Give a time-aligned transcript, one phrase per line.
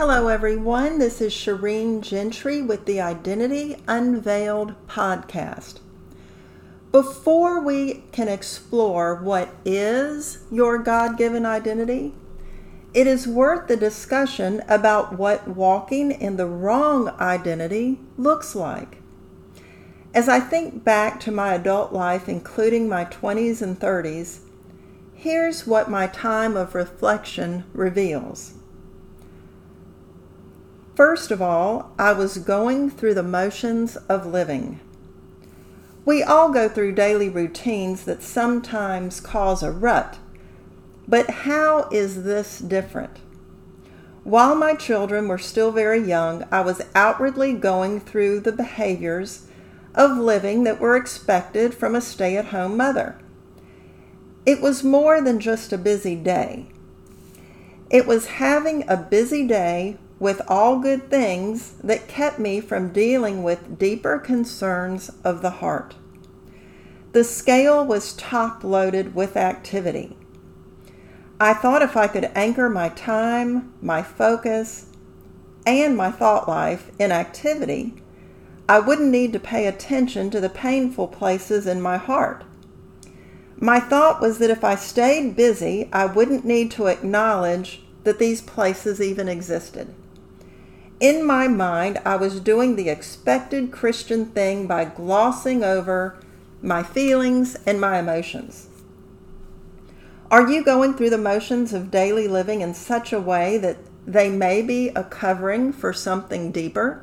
[0.00, 0.98] Hello, everyone.
[0.98, 5.80] This is Shireen Gentry with the Identity Unveiled podcast.
[6.90, 12.14] Before we can explore what is your God given identity,
[12.94, 19.02] it is worth the discussion about what walking in the wrong identity looks like.
[20.14, 24.38] As I think back to my adult life, including my 20s and 30s,
[25.12, 28.54] here's what my time of reflection reveals.
[31.00, 34.80] First of all, I was going through the motions of living.
[36.04, 40.18] We all go through daily routines that sometimes cause a rut.
[41.08, 43.16] But how is this different?
[44.24, 49.46] While my children were still very young, I was outwardly going through the behaviors
[49.94, 53.18] of living that were expected from a stay at home mother.
[54.44, 56.66] It was more than just a busy day.
[57.88, 63.42] It was having a busy day with all good things that kept me from dealing
[63.42, 65.94] with deeper concerns of the heart.
[67.12, 70.16] The scale was top loaded with activity.
[71.40, 74.86] I thought if I could anchor my time, my focus,
[75.66, 77.94] and my thought life in activity,
[78.68, 82.44] I wouldn't need to pay attention to the painful places in my heart.
[83.56, 88.42] My thought was that if I stayed busy, I wouldn't need to acknowledge that these
[88.42, 89.94] places even existed.
[91.00, 96.20] In my mind, I was doing the expected Christian thing by glossing over
[96.60, 98.66] my feelings and my emotions.
[100.30, 104.28] Are you going through the motions of daily living in such a way that they
[104.28, 107.02] may be a covering for something deeper?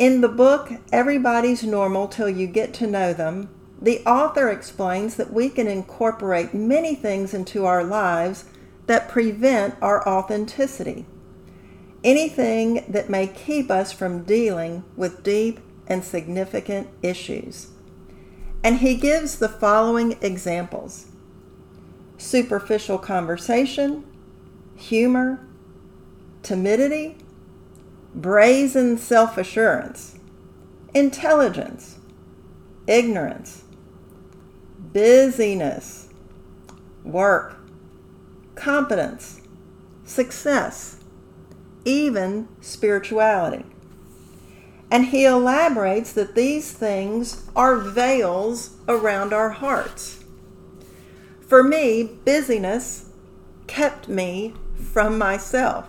[0.00, 3.48] In the book, Everybody's Normal Till You Get to Know Them,
[3.80, 8.46] the author explains that we can incorporate many things into our lives
[8.86, 11.06] that prevent our authenticity
[12.02, 17.68] anything that may keep us from dealing with deep and significant issues.
[18.62, 21.06] And he gives the following examples
[22.18, 24.04] superficial conversation,
[24.76, 25.46] humor,
[26.42, 27.16] timidity,
[28.14, 30.18] brazen self assurance,
[30.94, 31.98] intelligence,
[32.86, 33.64] ignorance,
[34.92, 36.08] busyness,
[37.04, 37.56] work,
[38.54, 39.40] competence,
[40.04, 40.99] success
[41.84, 43.64] even spirituality.
[44.90, 50.24] And he elaborates that these things are veils around our hearts.
[51.46, 53.10] For me, busyness
[53.66, 54.54] kept me
[54.92, 55.88] from myself.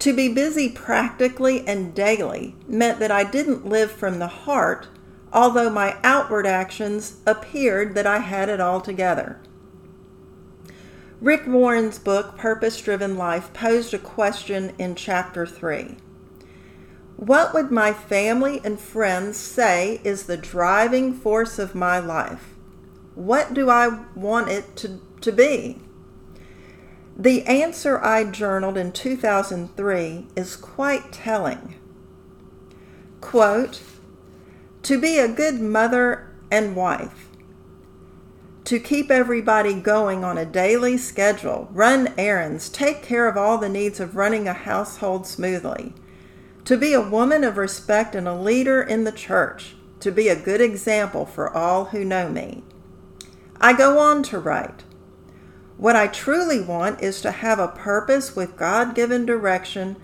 [0.00, 4.88] To be busy practically and daily meant that I didn't live from the heart,
[5.32, 9.40] although my outward actions appeared that I had it all together.
[11.20, 15.96] Rick Warren's book, Purpose Driven Life, posed a question in chapter 3.
[17.16, 22.54] What would my family and friends say is the driving force of my life?
[23.14, 25.80] What do I want it to, to be?
[27.16, 31.76] The answer I journaled in 2003 is quite telling.
[33.22, 33.80] Quote,
[34.82, 37.25] to be a good mother and wife,
[38.66, 43.68] to keep everybody going on a daily schedule, run errands, take care of all the
[43.68, 45.94] needs of running a household smoothly,
[46.64, 50.34] to be a woman of respect and a leader in the church, to be a
[50.34, 52.64] good example for all who know me.
[53.60, 54.82] I go on to write.
[55.76, 59.94] What I truly want is to have a purpose with God given direction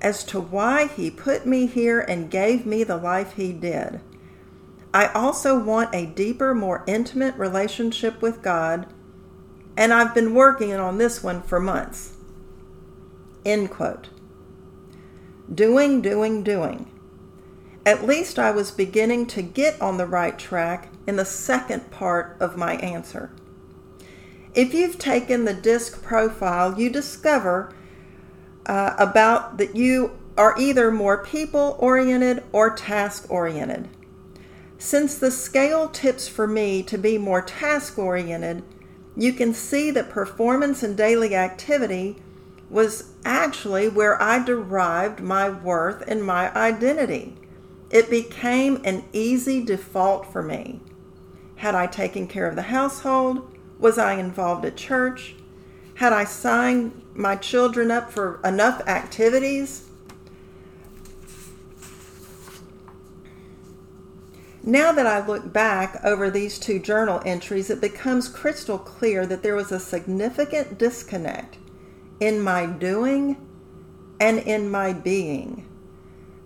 [0.00, 4.00] as to why He put me here and gave me the life He did.
[4.94, 8.86] I also want a deeper, more intimate relationship with God,
[9.76, 12.12] and I've been working on this one for months.
[13.44, 14.10] End quote.
[15.52, 16.88] Doing, doing, doing.
[17.84, 22.36] At least I was beginning to get on the right track in the second part
[22.38, 23.30] of my answer.
[24.54, 27.74] If you've taken the disc profile, you discover
[28.66, 33.88] uh, about that you are either more people oriented or task oriented.
[34.84, 38.64] Since the scale tips for me to be more task oriented,
[39.16, 42.16] you can see that performance and daily activity
[42.68, 47.36] was actually where I derived my worth and my identity.
[47.90, 50.80] It became an easy default for me.
[51.54, 53.56] Had I taken care of the household?
[53.78, 55.36] Was I involved at church?
[55.94, 59.91] Had I signed my children up for enough activities?
[64.64, 69.42] Now that I look back over these two journal entries, it becomes crystal clear that
[69.42, 71.58] there was a significant disconnect
[72.20, 73.36] in my doing
[74.20, 75.68] and in my being.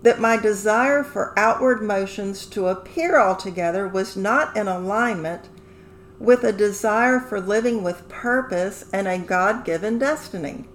[0.01, 5.49] That my desire for outward motions to appear altogether was not in alignment
[6.17, 10.65] with a desire for living with purpose and a God given destiny.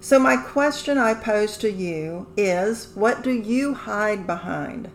[0.00, 4.90] So, my question I pose to you is what do you hide behind?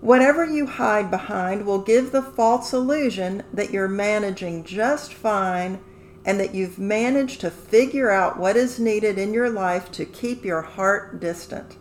[0.00, 5.80] Whatever you hide behind will give the false illusion that you're managing just fine
[6.24, 10.44] and that you've managed to figure out what is needed in your life to keep
[10.44, 11.76] your heart distant.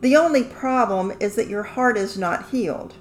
[0.00, 2.94] The only problem is that your heart is not healed.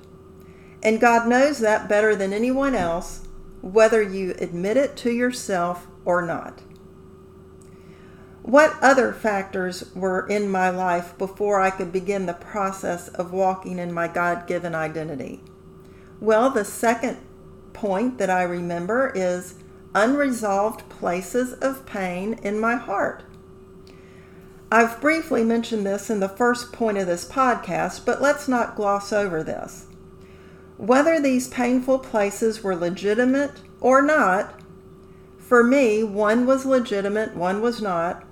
[0.81, 3.27] And God knows that better than anyone else,
[3.61, 6.61] whether you admit it to yourself or not.
[8.47, 13.77] What other factors were in my life before I could begin the process of walking
[13.77, 15.41] in my God given identity?
[16.21, 17.17] Well, the second
[17.73, 19.55] point that I remember is
[19.93, 23.25] unresolved places of pain in my heart.
[24.71, 29.11] I've briefly mentioned this in the first point of this podcast, but let's not gloss
[29.11, 29.87] over this.
[30.77, 34.57] Whether these painful places were legitimate or not,
[35.37, 38.23] for me, one was legitimate, one was not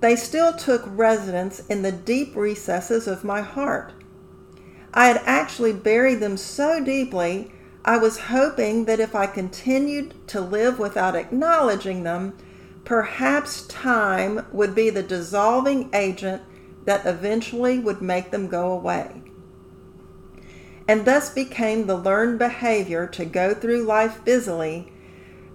[0.00, 3.92] they still took residence in the deep recesses of my heart.
[4.92, 7.52] I had actually buried them so deeply,
[7.84, 12.36] I was hoping that if I continued to live without acknowledging them,
[12.84, 16.42] perhaps time would be the dissolving agent
[16.84, 19.22] that eventually would make them go away.
[20.88, 24.92] And thus became the learned behavior to go through life busily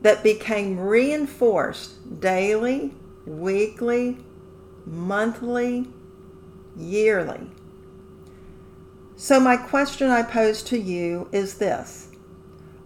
[0.02, 2.94] that became reinforced daily,
[3.26, 4.18] weekly,
[4.86, 5.88] monthly,
[6.78, 7.50] yearly.
[9.16, 12.10] So, my question I pose to you is this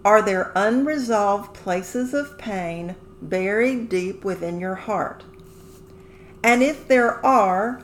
[0.05, 5.23] Are there unresolved places of pain buried deep within your heart?
[6.43, 7.83] And if there are,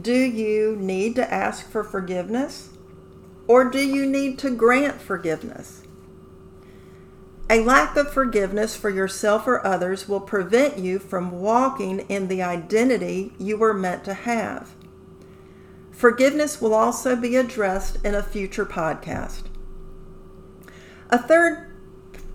[0.00, 2.70] do you need to ask for forgiveness?
[3.46, 5.83] Or do you need to grant forgiveness?
[7.50, 12.42] A lack of forgiveness for yourself or others will prevent you from walking in the
[12.42, 14.74] identity you were meant to have.
[15.90, 19.42] Forgiveness will also be addressed in a future podcast.
[21.10, 21.70] A third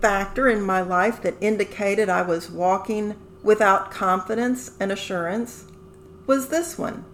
[0.00, 5.64] factor in my life that indicated I was walking without confidence and assurance
[6.26, 7.04] was this one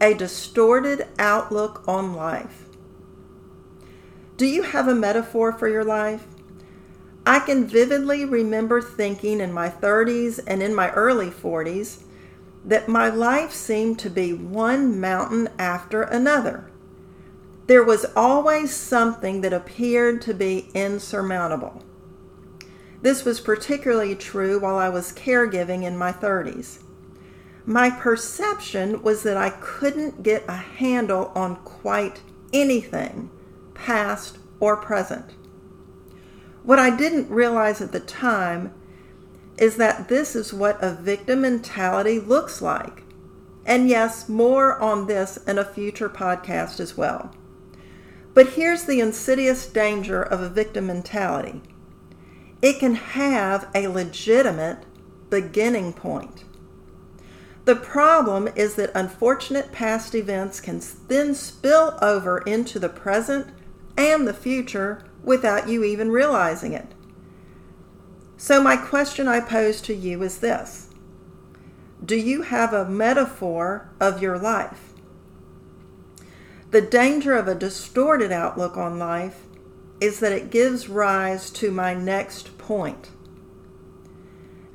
[0.00, 2.64] a distorted outlook on life.
[4.38, 6.26] Do you have a metaphor for your life?
[7.26, 12.02] I can vividly remember thinking in my 30s and in my early 40s
[12.64, 16.70] that my life seemed to be one mountain after another.
[17.66, 21.84] There was always something that appeared to be insurmountable.
[23.02, 26.82] This was particularly true while I was caregiving in my 30s.
[27.64, 32.20] My perception was that I couldn't get a handle on quite
[32.52, 33.30] anything,
[33.74, 35.34] past or present.
[36.62, 38.74] What I didn't realize at the time
[39.58, 43.02] is that this is what a victim mentality looks like.
[43.66, 47.34] And yes, more on this in a future podcast as well.
[48.32, 51.62] But here's the insidious danger of a victim mentality
[52.62, 54.84] it can have a legitimate
[55.30, 56.44] beginning point.
[57.64, 63.46] The problem is that unfortunate past events can then spill over into the present
[63.96, 66.94] and the future without you even realizing it.
[68.36, 70.88] So, my question I pose to you is this
[72.04, 74.92] Do you have a metaphor of your life?
[76.70, 79.42] The danger of a distorted outlook on life
[80.00, 83.10] is that it gives rise to my next point.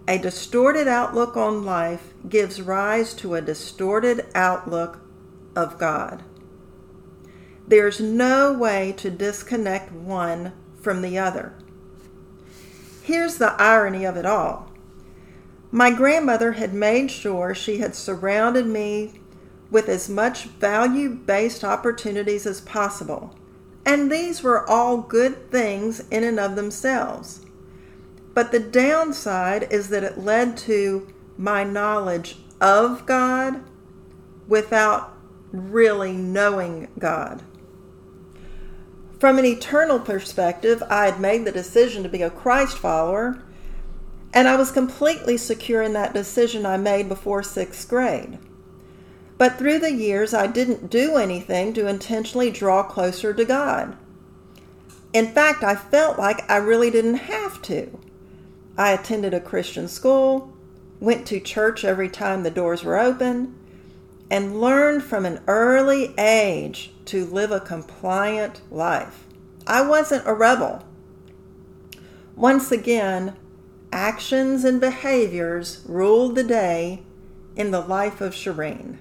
[0.08, 5.00] A distorted outlook on life gives rise to a distorted outlook
[5.56, 6.24] of God.
[7.67, 11.53] There's no way to disconnect one from the other.
[13.01, 14.72] Here's the irony of it all
[15.75, 19.19] my grandmother had made sure she had surrounded me
[19.69, 23.36] with as much value based opportunities as possible,
[23.86, 27.45] and these were all good things in and of themselves.
[28.34, 33.62] But the downside is that it led to my knowledge of God
[34.48, 35.12] without
[35.51, 37.43] really knowing God.
[39.19, 43.41] From an eternal perspective, I had made the decision to be a Christ follower,
[44.34, 48.38] and I was completely secure in that decision I made before sixth grade.
[49.38, 53.95] But through the years, I didn't do anything to intentionally draw closer to God.
[55.13, 57.98] In fact, I felt like I really didn't have to.
[58.77, 60.53] I attended a Christian school,
[61.00, 63.55] went to church every time the doors were open,
[64.29, 69.25] and learned from an early age to live a compliant life.
[69.67, 70.84] I wasn't a rebel.
[72.36, 73.36] Once again,
[73.91, 77.03] actions and behaviors ruled the day
[77.55, 78.98] in the life of Shireen.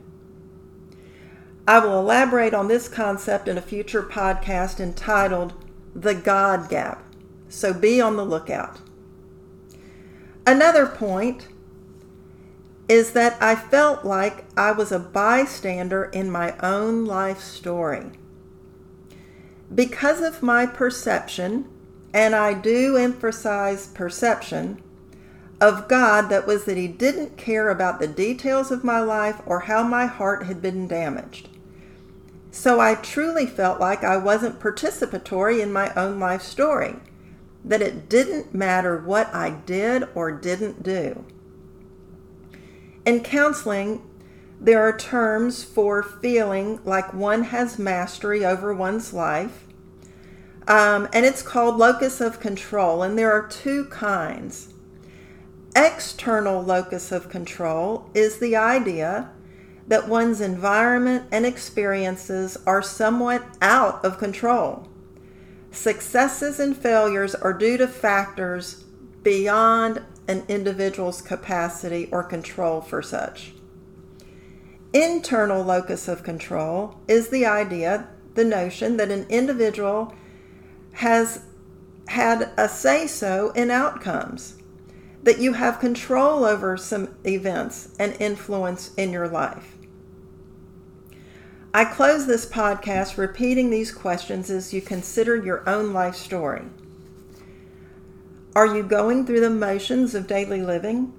[1.66, 5.54] I will elaborate on this concept in a future podcast entitled
[5.95, 7.02] The God Gap,
[7.49, 8.81] so be on the lookout.
[10.47, 11.49] Another point
[12.88, 18.11] is that I felt like I was a bystander in my own life story.
[19.75, 21.67] Because of my perception,
[22.12, 24.83] and I do emphasize perception,
[25.61, 29.61] of God that was that He didn't care about the details of my life or
[29.61, 31.49] how my heart had been damaged.
[32.50, 36.97] So I truly felt like I wasn't participatory in my own life story,
[37.64, 41.25] that it didn't matter what I did or didn't do.
[43.04, 44.02] In counseling,
[44.61, 49.64] there are terms for feeling like one has mastery over one's life,
[50.66, 54.73] um, and it's called locus of control, and there are two kinds.
[55.76, 59.30] External locus of control is the idea
[59.87, 64.88] that one's environment and experiences are somewhat out of control.
[65.70, 68.84] Successes and failures are due to factors
[69.23, 73.52] beyond an individual's capacity or control for such.
[74.93, 80.14] Internal locus of control is the idea, the notion that an individual
[80.93, 81.43] has
[82.09, 84.57] had a say so in outcomes,
[85.23, 89.76] that you have control over some events and influence in your life.
[91.73, 96.62] I close this podcast repeating these questions as you consider your own life story.
[98.56, 101.12] Are you going through the motions of daily living?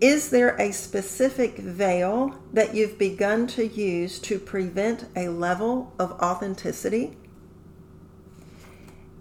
[0.00, 6.12] Is there a specific veil that you've begun to use to prevent a level of
[6.12, 7.18] authenticity?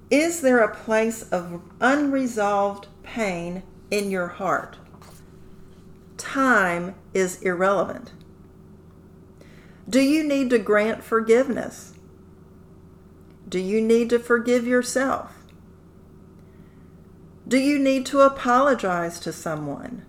[0.10, 4.78] Is there a place of unresolved pain in your heart?
[6.18, 8.14] Time is irrelevant.
[9.90, 11.94] Do you need to grant forgiveness?
[13.48, 15.39] Do you need to forgive yourself?
[17.50, 20.06] Do you need to apologize to someone?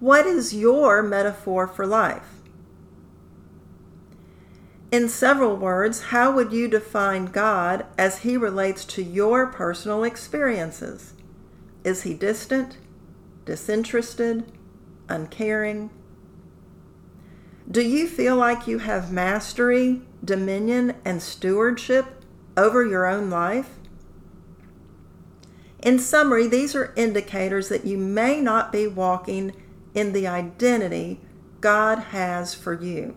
[0.00, 2.40] What is your metaphor for life?
[4.90, 11.12] In several words, how would you define God as he relates to your personal experiences?
[11.84, 12.78] Is he distant,
[13.44, 14.50] disinterested,
[15.10, 15.90] uncaring?
[17.70, 22.06] Do you feel like you have mastery, dominion, and stewardship
[22.56, 23.78] over your own life?
[25.82, 29.52] In summary, these are indicators that you may not be walking
[29.94, 31.20] in the identity
[31.60, 33.16] God has for you.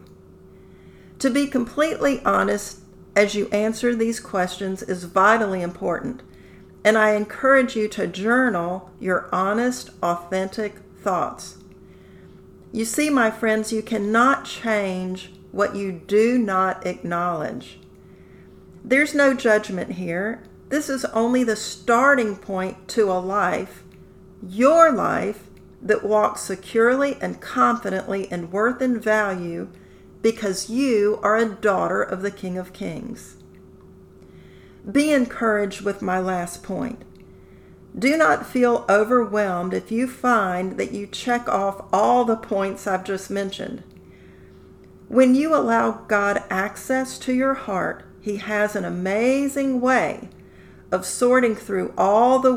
[1.19, 2.79] To be completely honest
[3.15, 6.21] as you answer these questions is vitally important,
[6.83, 11.57] and I encourage you to journal your honest, authentic thoughts.
[12.71, 17.79] You see, my friends, you cannot change what you do not acknowledge.
[18.83, 20.43] There's no judgment here,
[20.75, 23.85] this is only the starting point to a life,
[24.45, 25.47] your life,
[25.81, 29.69] that walks securely and confidently in worth and value
[30.21, 33.37] because you are a daughter of the King of Kings.
[34.91, 37.01] Be encouraged with my last point.
[37.97, 43.05] Do not feel overwhelmed if you find that you check off all the points I've
[43.05, 43.81] just mentioned.
[45.07, 50.31] When you allow God access to your heart, He has an amazing way
[50.91, 52.53] of sorting through all the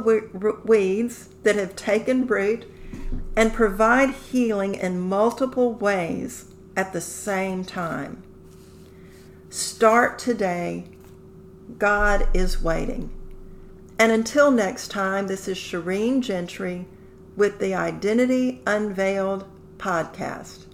[0.64, 2.70] weeds that have taken root
[3.36, 8.22] and provide healing in multiple ways at the same time.
[9.50, 10.84] Start today.
[11.78, 13.10] God is waiting.
[13.98, 16.86] And until next time, this is Shireen Gentry
[17.36, 19.44] with the Identity Unveiled
[19.78, 20.67] podcast.